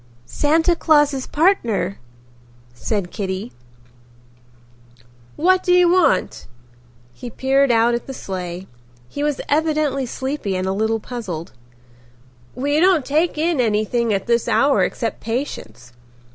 [0.25, 1.99] "Santa Claus's partner,"
[2.73, 3.51] said Kitty.
[5.35, 6.47] "What do you want?"
[7.13, 8.65] He peered out at the sleigh.
[9.09, 11.51] He was evidently sleepy and a little puzzled.
[12.55, 15.93] "We don't take in anything at this hour except patients."